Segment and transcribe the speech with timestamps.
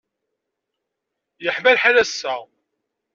[1.43, 2.35] Yeḥma lḥal ass-a.